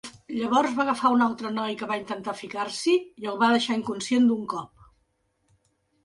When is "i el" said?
3.25-3.37